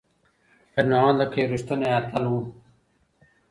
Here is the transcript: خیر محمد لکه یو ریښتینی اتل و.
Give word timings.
خیر 0.73 0.85
محمد 0.89 1.15
لکه 1.19 1.37
یو 1.41 1.51
ریښتینی 1.53 1.87
اتل 1.99 2.23
و. 2.27 2.33